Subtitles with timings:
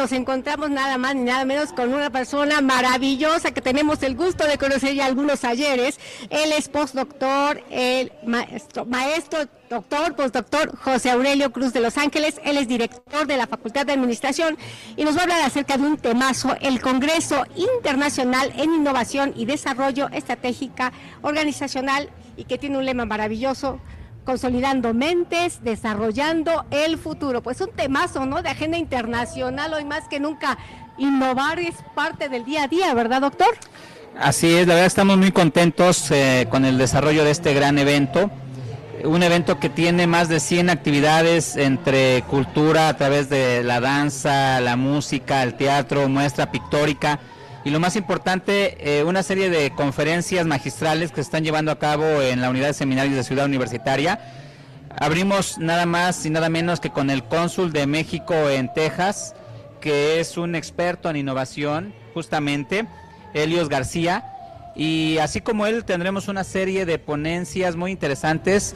[0.00, 4.46] nos encontramos nada más ni nada menos con una persona maravillosa que tenemos el gusto
[4.46, 6.00] de conocer ya algunos ayeres.
[6.30, 12.40] Él es postdoctor, el maestro, maestro doctor, postdoctor José Aurelio Cruz de Los Ángeles.
[12.44, 14.56] Él es director de la Facultad de Administración
[14.96, 19.44] y nos va a hablar acerca de un temazo, el Congreso Internacional en Innovación y
[19.44, 22.08] Desarrollo Estratégica Organizacional
[22.38, 23.80] y que tiene un lema maravilloso,
[24.24, 27.42] consolidando mentes, desarrollando el futuro.
[27.42, 28.42] Pues un temazo, ¿no?
[28.42, 30.58] De agenda internacional, hoy más que nunca,
[30.98, 33.48] innovar es parte del día a día, ¿verdad, doctor?
[34.18, 38.30] Así es, la verdad estamos muy contentos eh, con el desarrollo de este gran evento.
[39.04, 44.60] Un evento que tiene más de 100 actividades entre cultura a través de la danza,
[44.60, 47.18] la música, el teatro, muestra pictórica
[47.64, 51.78] y lo más importante, eh, una serie de conferencias magistrales que se están llevando a
[51.78, 54.18] cabo en la unidad de seminarios de Ciudad Universitaria.
[54.98, 59.34] Abrimos nada más y nada menos que con el cónsul de México en Texas,
[59.80, 62.86] que es un experto en innovación, justamente,
[63.34, 64.24] Helios García.
[64.74, 68.74] Y así como él, tendremos una serie de ponencias muy interesantes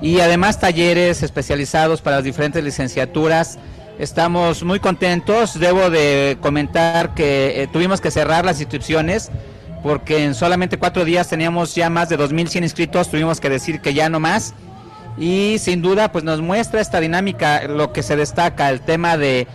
[0.00, 3.58] y además talleres especializados para las diferentes licenciaturas
[3.98, 5.58] Estamos muy contentos.
[5.58, 9.30] Debo de comentar que eh, tuvimos que cerrar las inscripciones
[9.82, 13.08] porque en solamente cuatro días teníamos ya más de 2.100 inscritos.
[13.08, 14.54] Tuvimos que decir que ya no más.
[15.16, 19.46] Y sin duda, pues nos muestra esta dinámica lo que se destaca, el tema de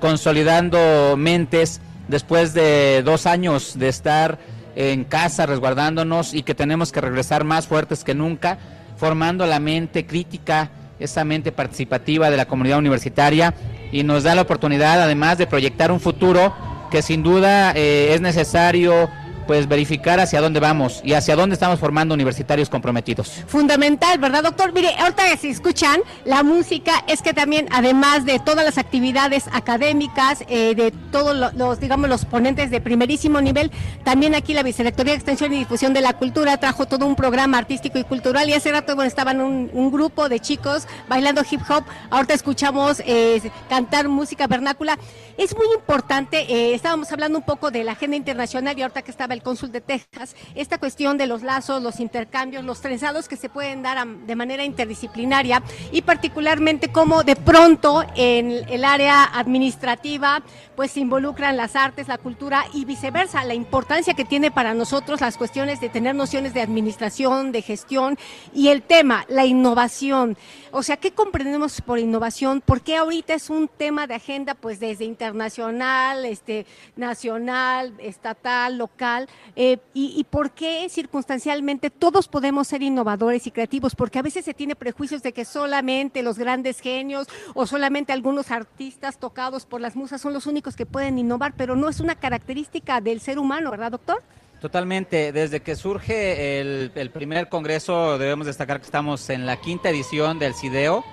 [0.00, 4.38] consolidando mentes después de dos años de estar
[4.74, 8.56] en casa resguardándonos y que tenemos que regresar más fuertes que nunca,
[8.96, 13.52] formando la mente crítica, esa mente participativa de la comunidad universitaria
[13.92, 16.52] y nos da la oportunidad además de proyectar un futuro
[16.90, 19.08] que sin duda eh, es necesario
[19.46, 23.28] pues verificar hacia dónde vamos y hacia dónde estamos formando universitarios comprometidos.
[23.46, 24.72] Fundamental, ¿verdad, doctor?
[24.72, 30.44] Mire, ahorita si escuchan la música, es que también, además de todas las actividades académicas,
[30.48, 33.70] eh, de todos los, digamos, los ponentes de primerísimo nivel,
[34.04, 37.58] también aquí la Vicerrectoría de Extensión y Difusión de la Cultura trajo todo un programa
[37.58, 41.84] artístico y cultural y hace rato bueno, estaban un, grupo de chicos bailando hip hop,
[42.08, 44.98] ahorita escuchamos eh, cantar música vernácula.
[45.36, 49.10] Es muy importante, eh, estábamos hablando un poco de la agenda internacional y ahorita que
[49.10, 53.36] estaba el cónsul de Texas, esta cuestión de los lazos, los intercambios, los trenzados que
[53.36, 60.42] se pueden dar de manera interdisciplinaria y particularmente cómo de pronto en el área administrativa
[60.76, 65.20] pues se involucran las artes, la cultura y viceversa, la importancia que tiene para nosotros
[65.20, 68.18] las cuestiones de tener nociones de administración, de gestión
[68.54, 70.36] y el tema, la innovación.
[70.70, 72.62] O sea, ¿qué comprendemos por innovación?
[72.62, 76.66] ¿Por qué ahorita es un tema de agenda pues desde internacional, este,
[76.96, 79.21] nacional, estatal, local?
[79.56, 83.94] Eh, y, por qué circunstancialmente todos podemos ser innovadores y creativos?
[83.94, 88.50] Porque a veces se tiene prejuicios de que solamente los grandes genios o solamente algunos
[88.50, 92.14] artistas tocados por las musas son los únicos que pueden innovar, pero no es una
[92.14, 94.22] característica del ser humano, ¿verdad, doctor?
[94.60, 95.32] Totalmente.
[95.32, 100.38] Desde que surge el, el, primer congreso, debemos destacar que estamos en la quinta edición
[100.38, 101.04] del CIDEO.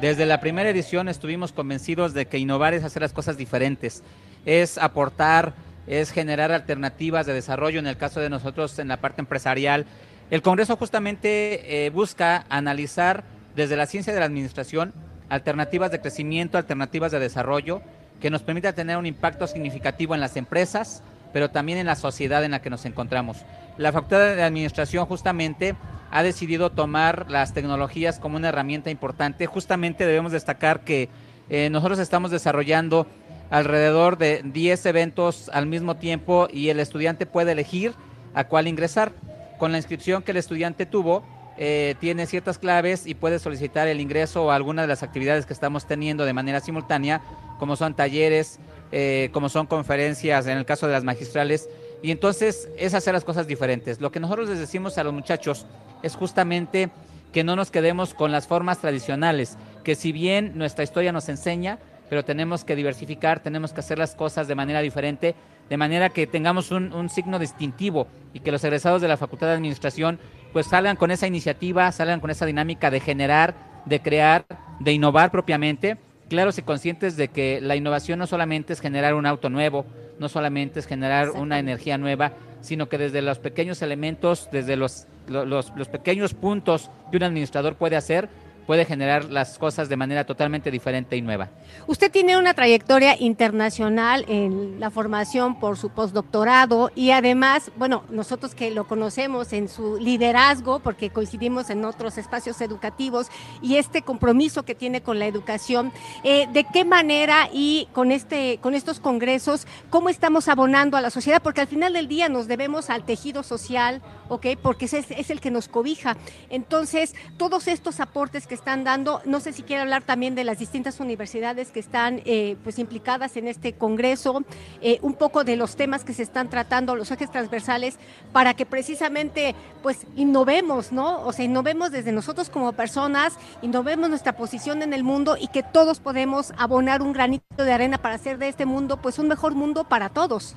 [0.00, 4.02] Desde la primera edición estuvimos convencidos de que innovar es hacer las cosas diferentes,
[4.46, 5.52] es aportar,
[5.86, 9.86] es generar alternativas de desarrollo, en el caso de nosotros en la parte empresarial.
[10.30, 13.24] El Congreso justamente eh, busca analizar
[13.56, 14.92] desde la ciencia de la administración
[15.28, 17.82] alternativas de crecimiento, alternativas de desarrollo,
[18.20, 21.02] que nos permita tener un impacto significativo en las empresas,
[21.32, 23.38] pero también en la sociedad en la que nos encontramos.
[23.78, 25.76] La Facultad de Administración justamente
[26.10, 29.46] ha decidido tomar las tecnologías como una herramienta importante.
[29.46, 31.08] Justamente debemos destacar que
[31.48, 33.06] eh, nosotros estamos desarrollando
[33.50, 37.92] alrededor de 10 eventos al mismo tiempo y el estudiante puede elegir
[38.34, 39.12] a cuál ingresar.
[39.58, 41.22] Con la inscripción que el estudiante tuvo,
[41.58, 45.52] eh, tiene ciertas claves y puede solicitar el ingreso a alguna de las actividades que
[45.52, 47.20] estamos teniendo de manera simultánea,
[47.58, 48.58] como son talleres,
[48.92, 51.68] eh, como son conferencias en el caso de las magistrales,
[52.02, 54.00] y entonces es hacer las cosas diferentes.
[54.00, 55.66] Lo que nosotros les decimos a los muchachos
[56.02, 56.88] es justamente
[57.32, 61.78] que no nos quedemos con las formas tradicionales, que si bien nuestra historia nos enseña,
[62.10, 65.34] pero tenemos que diversificar, tenemos que hacer las cosas de manera diferente,
[65.70, 69.46] de manera que tengamos un, un signo distintivo y que los egresados de la Facultad
[69.46, 70.18] de Administración
[70.52, 73.54] pues salgan con esa iniciativa, salgan con esa dinámica de generar,
[73.86, 74.44] de crear,
[74.80, 75.98] de innovar propiamente.
[76.28, 79.86] Claros y conscientes de que la innovación no solamente es generar un auto nuevo,
[80.18, 85.06] no solamente es generar una energía nueva, sino que desde los pequeños elementos, desde los,
[85.28, 88.28] los, los, pequeños puntos que un administrador puede hacer,
[88.70, 91.48] puede generar las cosas de manera totalmente diferente y nueva.
[91.88, 98.54] Usted tiene una trayectoria internacional en la formación por su postdoctorado y además, bueno, nosotros
[98.54, 103.26] que lo conocemos en su liderazgo, porque coincidimos en otros espacios educativos
[103.60, 108.58] y este compromiso que tiene con la educación, eh, ¿de qué manera y con, este,
[108.58, 111.42] con estos congresos, cómo estamos abonando a la sociedad?
[111.42, 114.00] Porque al final del día nos debemos al tejido social,
[114.30, 114.46] ¿ok?
[114.62, 116.16] Porque es, es el que nos cobija.
[116.48, 119.20] Entonces, todos estos aportes que están dando.
[119.26, 123.36] No sé si quiere hablar también de las distintas universidades que están eh, pues implicadas
[123.36, 124.42] en este congreso,
[124.80, 127.98] eh, un poco de los temas que se están tratando, los ejes transversales,
[128.32, 131.22] para que precisamente pues innovemos, ¿no?
[131.22, 135.62] O sea, innovemos desde nosotros como personas, innovemos nuestra posición en el mundo y que
[135.62, 139.54] todos podemos abonar un granito de arena para hacer de este mundo pues un mejor
[139.54, 140.54] mundo para todos.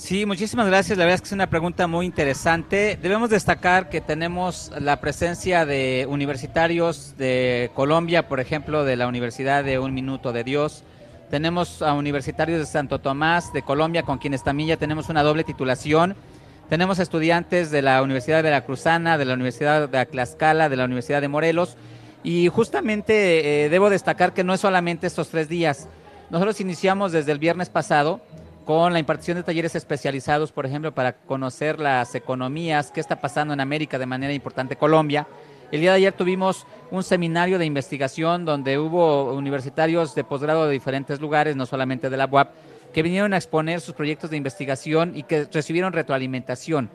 [0.00, 0.96] Sí, muchísimas gracias.
[0.96, 2.98] La verdad es que es una pregunta muy interesante.
[3.02, 9.62] Debemos destacar que tenemos la presencia de universitarios de Colombia, por ejemplo, de la Universidad
[9.62, 10.84] de Un Minuto de Dios.
[11.28, 15.44] Tenemos a universitarios de Santo Tomás, de Colombia, con quienes también ya tenemos una doble
[15.44, 16.16] titulación.
[16.70, 21.20] Tenemos estudiantes de la Universidad de Veracruzana, de la Universidad de Tlaxcala, de la Universidad
[21.20, 21.76] de Morelos.
[22.24, 25.88] Y justamente eh, debo destacar que no es solamente estos tres días.
[26.30, 28.22] Nosotros iniciamos desde el viernes pasado
[28.64, 33.54] con la impartición de talleres especializados, por ejemplo, para conocer las economías, qué está pasando
[33.54, 35.26] en América de manera importante, Colombia.
[35.72, 40.72] El día de ayer tuvimos un seminario de investigación donde hubo universitarios de posgrado de
[40.72, 42.50] diferentes lugares, no solamente de la UAP,
[42.92, 46.90] que vinieron a exponer sus proyectos de investigación y que recibieron retroalimentación.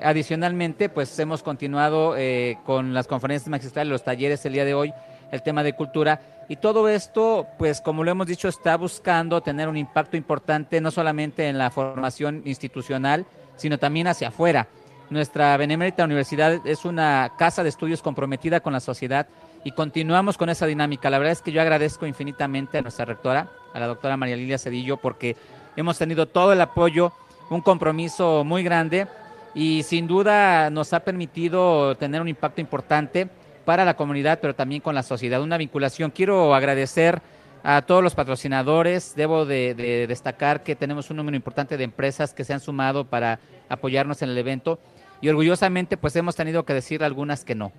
[0.00, 4.92] Adicionalmente, pues hemos continuado eh, con las conferencias magistrales, los talleres el día de hoy,
[5.34, 9.68] el tema de cultura, y todo esto, pues como lo hemos dicho, está buscando tener
[9.68, 13.26] un impacto importante no solamente en la formación institucional,
[13.56, 14.68] sino también hacia afuera.
[15.10, 19.26] Nuestra Benemérita Universidad es una casa de estudios comprometida con la sociedad
[19.64, 21.10] y continuamos con esa dinámica.
[21.10, 24.58] La verdad es que yo agradezco infinitamente a nuestra rectora, a la doctora María Lilia
[24.58, 25.36] Cedillo, porque
[25.76, 27.12] hemos tenido todo el apoyo,
[27.50, 29.06] un compromiso muy grande
[29.54, 33.28] y sin duda nos ha permitido tener un impacto importante
[33.64, 36.10] para la comunidad, pero también con la sociedad, una vinculación.
[36.10, 37.22] Quiero agradecer
[37.62, 39.14] a todos los patrocinadores.
[39.16, 43.40] Debo de, destacar que tenemos un número importante de empresas que se han sumado para
[43.68, 44.78] apoyarnos en el evento
[45.20, 47.72] y orgullosamente pues hemos tenido que decir algunas que no,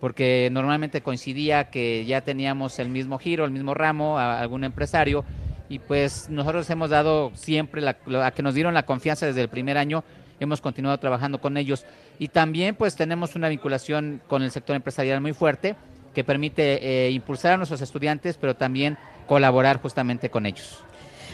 [0.00, 5.24] porque normalmente coincidía que ya teníamos el mismo giro, el mismo ramo a algún empresario
[5.70, 9.48] y pues nosotros hemos dado siempre la, a que nos dieron la confianza desde el
[9.48, 10.04] primer año
[10.40, 11.84] hemos continuado trabajando con ellos.
[12.18, 15.76] Y también pues tenemos una vinculación con el sector empresarial muy fuerte
[16.14, 20.82] que permite eh, impulsar a nuestros estudiantes, pero también colaborar justamente con ellos.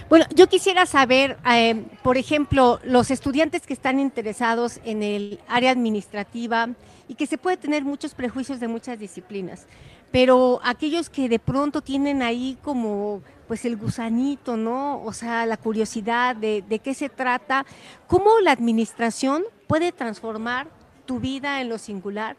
[0.08, 5.72] Bueno, yo quisiera saber, eh, por ejemplo, los estudiantes que están interesados en el área
[5.72, 6.68] administrativa
[7.08, 9.66] y que se puede tener muchos prejuicios de muchas disciplinas,
[10.12, 15.02] pero aquellos que de pronto tienen ahí como pues el gusanito, ¿no?
[15.02, 17.64] O sea, la curiosidad de, de qué se trata,
[18.06, 20.68] cómo la administración puede transformar
[21.06, 22.36] tu vida en lo singular,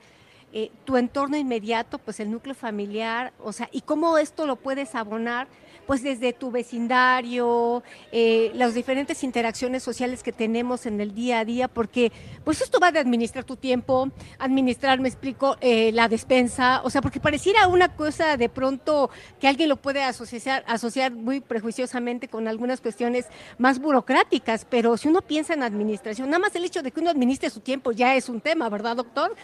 [0.54, 4.95] eh, tu entorno inmediato, pues el núcleo familiar, o sea, y cómo esto lo puedes
[4.95, 5.48] abonar
[5.88, 7.81] pues desde tu vecindario,
[8.12, 12.12] eh, las diferentes interacciones sociales que tenemos en el día a día, porque
[12.44, 17.01] pues esto va de administrar tu tiempo, administrar, me explico, eh, la despensa, o sea,
[17.01, 22.50] porque pareciera una cosa de pronto que alguien lo puede asociar, asociar muy prejuiciosamente con
[22.50, 26.92] algunas cuestiones más burocráticas, pero si uno piensa en administración, nada más el hecho de
[26.92, 29.36] que uno administre su tiempo ya es un tema, ¿verdad, doctor?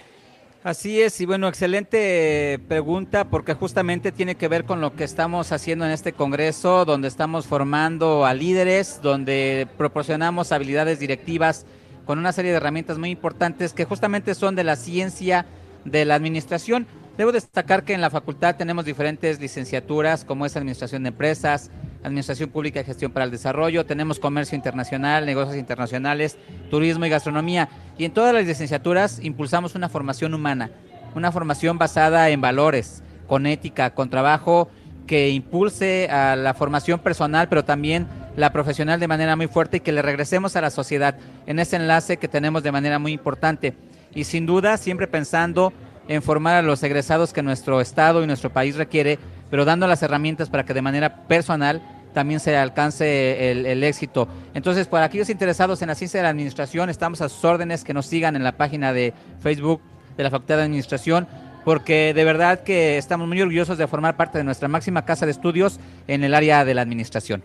[0.64, 5.52] Así es, y bueno, excelente pregunta porque justamente tiene que ver con lo que estamos
[5.52, 11.66] haciendo en este Congreso, donde estamos formando a líderes, donde proporcionamos habilidades directivas
[12.06, 15.46] con una serie de herramientas muy importantes que justamente son de la ciencia
[15.84, 16.88] de la administración.
[17.18, 21.72] Debo destacar que en la facultad tenemos diferentes licenciaturas, como es Administración de Empresas,
[22.04, 26.38] Administración Pública y Gestión para el Desarrollo, tenemos Comercio Internacional, Negocios Internacionales,
[26.70, 27.70] Turismo y Gastronomía.
[27.98, 30.70] Y en todas las licenciaturas impulsamos una formación humana,
[31.16, 34.70] una formación basada en valores, con ética, con trabajo
[35.08, 39.80] que impulse a la formación personal, pero también la profesional de manera muy fuerte y
[39.80, 43.76] que le regresemos a la sociedad en ese enlace que tenemos de manera muy importante.
[44.16, 45.74] Y sin duda, siempre pensando
[46.08, 49.20] en formar a los egresados que nuestro Estado y nuestro país requiere,
[49.50, 51.82] pero dando las herramientas para que de manera personal
[52.14, 54.28] también se alcance el, éxito.
[54.54, 57.94] Entonces, para aquellos interesados en la ciencia de la administración, estamos a sus órdenes que
[57.94, 59.82] nos sigan en la página de Facebook
[60.16, 61.28] de la Facultad de Administración,
[61.66, 65.32] porque de verdad que estamos muy orgullosos de formar parte de nuestra máxima casa de
[65.32, 67.44] estudios en el área de la administración.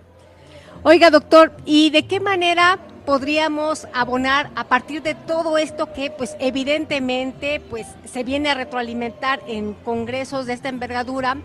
[0.83, 6.37] Oiga, doctor, ¿y de qué manera podríamos abonar a partir de todo esto que pues
[6.41, 11.39] evidentemente pues se viene a retroalimentar en congresos de esta envergadura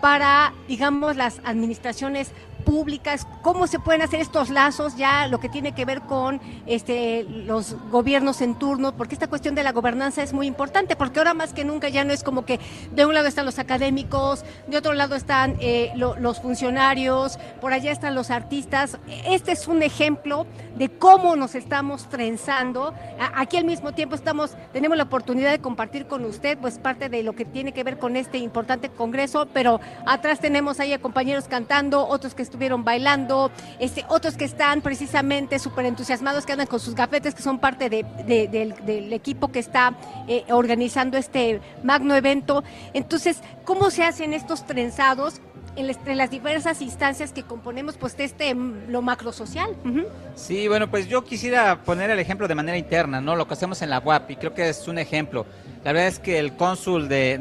[0.00, 2.30] para digamos las administraciones
[2.64, 7.24] públicas, cómo se pueden hacer estos lazos ya lo que tiene que ver con este
[7.24, 11.34] los gobiernos en turno, porque esta cuestión de la gobernanza es muy importante, porque ahora
[11.34, 12.60] más que nunca ya no es como que
[12.92, 17.92] de un lado están los académicos, de otro lado están eh, los funcionarios, por allá
[17.92, 18.98] están los artistas.
[19.26, 20.46] Este es un ejemplo
[20.76, 22.94] de cómo nos estamos trenzando.
[23.34, 27.22] Aquí al mismo tiempo estamos, tenemos la oportunidad de compartir con usted, pues parte de
[27.22, 31.48] lo que tiene que ver con este importante congreso, pero atrás tenemos ahí a compañeros
[31.48, 36.80] cantando, otros que estuvieron bailando, este, otros que están precisamente súper entusiasmados, que andan con
[36.80, 39.94] sus gafetes, que son parte del, equipo que está
[40.26, 42.64] eh, organizando este magno evento.
[42.94, 45.40] Entonces, ¿cómo se hacen estos trenzados?
[45.76, 49.68] entre las diversas instancias que componemos pues este lo macrosocial.
[49.84, 53.36] social Sí, bueno, pues yo quisiera poner el ejemplo de manera interna, ¿no?
[53.36, 55.46] Lo que hacemos en la UAP y creo que es un ejemplo.
[55.84, 57.38] La verdad es que el cónsul de,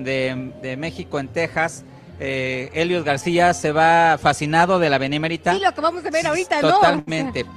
[0.62, 1.84] de México en Texas
[2.20, 5.54] eh, Helios García se va fascinado de la Benemérita.
[5.54, 6.72] Sí, lo que vamos a ver ahorita, ¿no?
[6.74, 7.46] Totalmente.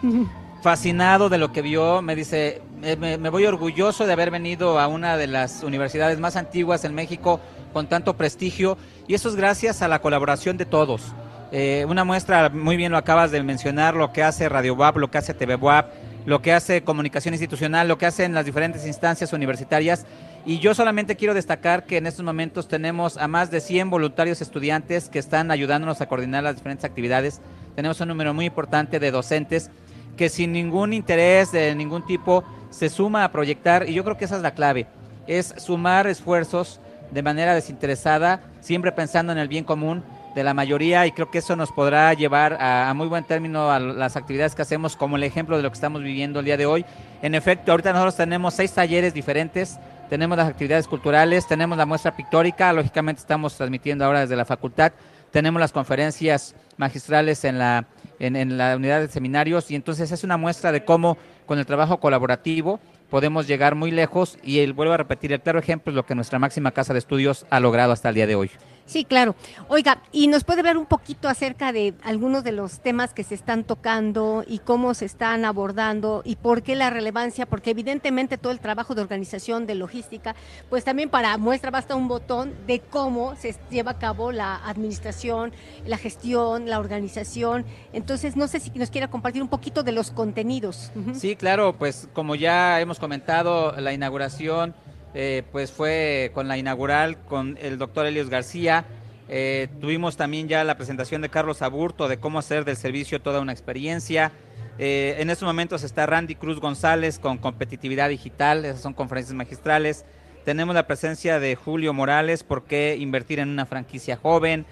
[0.62, 5.16] fascinado de lo que vio, me dice, me, voy orgulloso de haber venido a una
[5.16, 7.40] de las universidades más antiguas en México
[7.72, 8.76] con tanto prestigio
[9.08, 11.12] y eso es gracias a la colaboración de todos.
[11.52, 15.10] Eh, una muestra, muy bien lo acabas de mencionar, lo que hace Radio WAP, lo
[15.10, 15.90] que hace TV WAP,
[16.26, 20.06] lo que hace comunicación institucional, lo que hacen las diferentes instancias universitarias
[20.46, 24.40] y yo solamente quiero destacar que en estos momentos tenemos a más de 100 voluntarios
[24.40, 27.40] estudiantes que están ayudándonos a coordinar las diferentes actividades.
[27.74, 29.70] Tenemos un número muy importante de docentes
[30.16, 34.24] que sin ningún interés de ningún tipo se suma a proyectar y yo creo que
[34.24, 34.86] esa es la clave,
[35.26, 40.02] es sumar esfuerzos de manera desinteresada, siempre pensando en el bien común
[40.34, 43.78] de la mayoría y creo que eso nos podrá llevar a, muy buen término a
[43.80, 46.66] las actividades que hacemos como el ejemplo de lo que estamos viviendo el día de
[46.66, 46.84] hoy.
[47.22, 49.78] En efecto, ahorita nosotros tenemos seis talleres diferentes
[50.10, 54.92] tenemos las actividades culturales, tenemos la muestra pictórica, lógicamente estamos transmitiendo ahora desde la facultad,
[55.30, 57.87] tenemos las conferencias magistrales en la,
[58.18, 62.00] en, la unidad de seminarios y entonces es una muestra de cómo con el trabajo
[62.00, 66.04] colaborativo podemos llegar muy lejos y el, vuelvo a repetir, el claro ejemplo es lo
[66.04, 68.50] que nuestra máxima casa de estudios ha logrado hasta el día de hoy.
[68.90, 69.37] Sí, claro.
[69.68, 73.37] Oiga, ¿y nos puede ver un poquito acerca de algunos de los temas que se
[73.37, 77.47] están tocando y cómo se están abordando y por qué la relevancia?
[77.47, 80.35] Porque evidentemente todo el trabajo de organización, de logística,
[80.68, 85.52] pues también para muestra basta un botón de cómo se lleva a cabo la administración,
[85.87, 87.66] la gestión, la organización.
[87.92, 90.90] Entonces, no sé si nos quiera compartir un poquito de los contenidos.
[91.14, 94.75] Sí, claro, pues como ya hemos comentado, la inauguración
[95.14, 98.84] eh, pues fue con la inaugural con el doctor Elios García.
[99.28, 103.40] Eh, tuvimos también ya la presentación de Carlos Aburto de cómo hacer del servicio toda
[103.40, 104.32] una experiencia.
[104.78, 110.04] Eh, en estos momentos está Randy Cruz González con competitividad digital, esas son conferencias magistrales.
[110.44, 114.64] Tenemos la presencia de Julio Morales, ¿por qué invertir en una franquicia joven?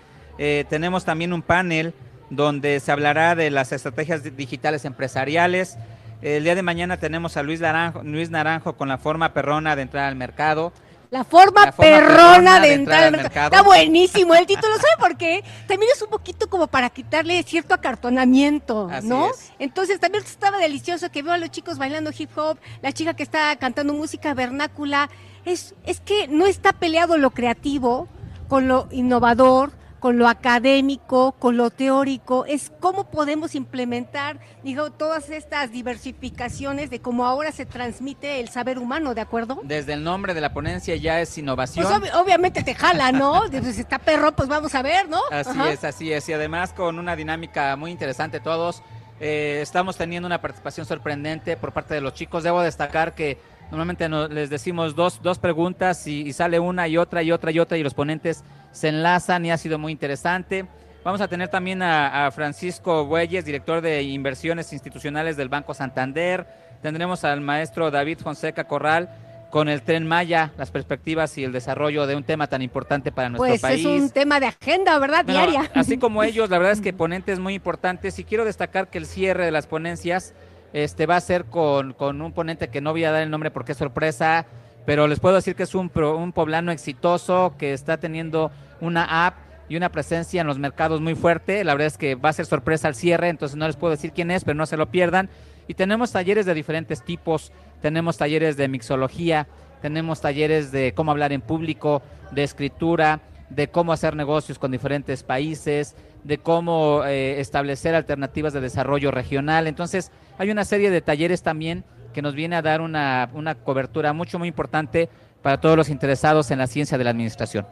[0.68, 1.92] tenemos también un panel
[2.30, 5.76] donde se hablará de las estrategias digitales empresariales.
[6.20, 9.82] El día de mañana tenemos a Luis Naranjo, Luis Naranjo con la forma perrona de
[9.82, 10.72] entrar al mercado.
[11.10, 13.46] La forma, perrona, de, entrar, al mercado.
[13.46, 15.42] Está buenísimo el título, ¿sabe por qué?
[15.66, 19.30] También es un poquito como para quitarle cierto acartonamiento, ¿no?
[19.58, 23.22] Entonces también estaba delicioso que veo a los chicos bailando hip hop, la chica que
[23.22, 25.08] está cantando música vernácula.
[25.46, 28.06] Es, es que no está peleado lo creativo
[28.48, 35.30] con lo innovador, con lo académico, con lo teórico, es cómo podemos implementar, digo, todas
[35.30, 39.60] estas diversificaciones de cómo ahora se transmite el saber humano, ¿de acuerdo?
[39.64, 41.86] Desde el nombre de la ponencia ya es innovación.
[42.00, 43.42] Pues obviamente te jala, ¿no?
[43.50, 45.20] si está perro, pues vamos a ver, ¿no?
[45.30, 46.28] Así es, así es.
[46.28, 48.82] Y además con una dinámica muy interesante todos.
[49.20, 52.44] Eh, estamos teniendo una participación sorprendente por parte de los chicos.
[52.44, 53.38] Debo destacar que
[53.70, 57.78] normalmente les decimos dos, dos preguntas y sale una y otra y otra y otra
[57.78, 60.66] y los ponentes se enlazan y ha sido muy interesante.
[61.04, 66.46] Vamos a tener también a, Francisco Bueyes, director de inversiones institucionales del Banco Santander.
[66.82, 69.08] Tendremos al maestro David Fonseca Corral
[69.50, 73.30] con el tren Maya, las perspectivas y el desarrollo de un tema tan importante para
[73.30, 73.82] nuestro país.
[73.82, 75.24] Pues es un tema de agenda, ¿verdad?
[75.24, 75.70] Diaria.
[75.74, 78.18] Así como ellos, la verdad es que ponentes muy importantes.
[78.18, 80.34] Y quiero destacar que el cierre de las ponencias
[80.72, 83.50] este, va a ser con, con un ponente que no voy a dar el nombre
[83.50, 84.46] porque es sorpresa
[84.88, 89.34] pero les puedo decir que es un, un poblano exitoso que está teniendo una app
[89.68, 91.62] y una presencia en los mercados muy fuerte.
[91.62, 94.12] La verdad es que va a ser sorpresa al cierre, entonces no les puedo decir
[94.12, 95.28] quién es, pero no se lo pierdan.
[95.66, 99.46] Y tenemos talleres de diferentes tipos, tenemos talleres de mixología,
[99.82, 103.20] tenemos talleres de cómo hablar en público, de escritura,
[103.50, 109.66] de cómo hacer negocios con diferentes países, de cómo eh, establecer alternativas de desarrollo regional.
[109.66, 114.12] Entonces, hay una serie de talleres también que nos viene a dar una, una cobertura
[114.12, 115.08] mucho, muy importante
[115.42, 117.66] para todos los interesados en la ciencia de la administración.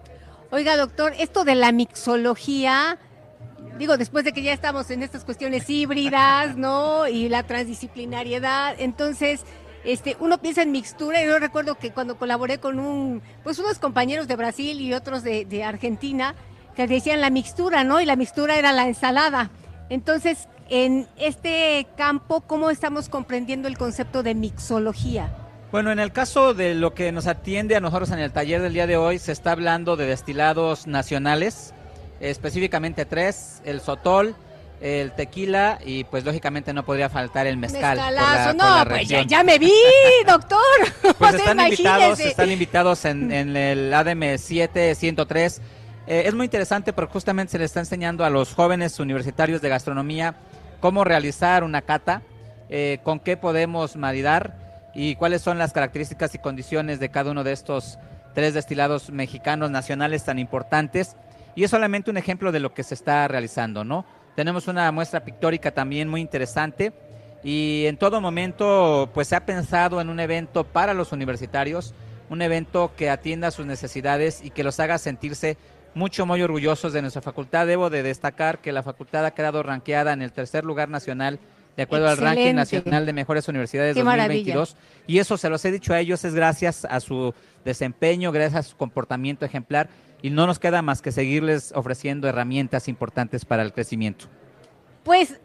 [0.51, 2.99] Oiga, doctor, esto de la mixología,
[3.79, 7.09] digo, después de que ya estamos en estas cuestiones híbridas, ¿no?
[7.09, 9.45] Y la transdisciplinariedad, entonces,
[9.85, 14.29] este, uno piensa en mixtura, yo recuerdo que cuando colaboré con un, pues unos compañeros
[14.29, 16.37] de Brasil y otros de Argentina,
[16.77, 18.01] que decían la mixtura, ¿no?
[18.01, 19.51] Y la mixtura era la ensalada.
[19.89, 25.35] Entonces, en este campo, ¿cómo estamos comprendiendo el concepto de mixología?
[25.73, 28.75] Bueno, en el caso de lo que nos atiende a nosotros en el taller del
[28.75, 31.73] día de hoy, se está hablando de destilados nacionales,
[32.21, 34.37] específicamente tres, el sotol,
[34.81, 37.97] el tequila y pues lógicamente no podría faltar el mezcal.
[37.97, 39.73] Mezcalazo, no, pues ya, ya, me vi,
[40.27, 40.59] doctor.
[41.19, 45.63] Pues están invitados, están invitados en, en el ADM 7103.
[46.07, 49.69] Eh, es muy interesante porque justamente se le está enseñando a los jóvenes universitarios de
[49.69, 50.37] gastronomía
[50.81, 52.23] cómo realizar una cata,
[52.69, 57.43] eh, con qué podemos maridar y cuáles son las características y condiciones de cada uno
[57.43, 57.99] de estos
[58.35, 61.17] tres destilados mexicanos nacionales tan importantes.
[61.57, 64.05] Y es solamente un ejemplo de lo que se está realizando, ¿no?
[64.37, 66.93] Tenemos una muestra pictórica también muy interesante
[67.43, 71.95] y en todo momento pues se ha pensado en un evento para los universitarios,
[72.29, 75.57] un evento que atienda sus necesidades y que los haga sentirse
[75.97, 77.67] mucho muy orgullosos de nuestra facultad.
[77.67, 81.41] Debo de destacar que la facultad ha quedado ranqueada en el tercer lugar nacional
[81.75, 84.75] de acuerdo al ranking nacional de mejores universidades Qué 2022.
[84.75, 85.05] Maravilla.
[85.07, 87.35] Y eso se los he dicho a ellos, es gracias a su
[87.65, 89.89] desempeño, gracias a su comportamiento ejemplar.
[90.21, 94.27] Y no nos queda más que seguirles ofreciendo herramientas importantes para el crecimiento.
[95.03, 95.41] Pues,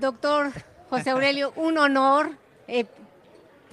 [0.00, 0.50] doctor
[0.90, 2.30] José Aurelio, un honor
[2.66, 2.86] eh,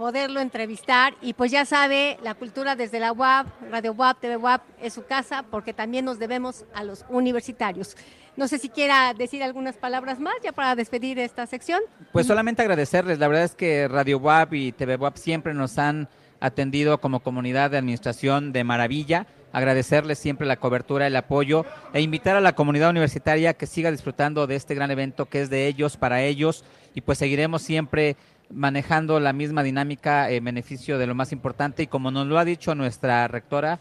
[0.02, 4.64] poderlo entrevistar y pues ya sabe, la cultura desde la UAP, Radio UAP, TV UAP
[4.82, 7.96] es su casa porque también nos debemos a los universitarios.
[8.36, 11.82] No sé si quiera decir algunas palabras más ya para despedir esta sección.
[12.12, 16.10] Pues solamente agradecerles, la verdad es que Radio UAP y TV UAP siempre nos han
[16.40, 22.36] atendido como comunidad de administración de maravilla agradecerles siempre la cobertura, el apoyo e invitar
[22.36, 25.98] a la comunidad universitaria que siga disfrutando de este gran evento que es de ellos,
[25.98, 28.16] para ellos, y pues seguiremos siempre
[28.54, 32.46] manejando la misma dinámica en beneficio de lo más importante y como nos lo ha
[32.46, 33.80] dicho nuestra rectora,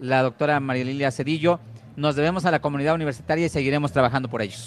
[0.00, 1.60] la doctora María Lilia Cedillo,
[1.96, 4.62] nos debemos a la comunidad universitaria y seguiremos trabajando por ellos.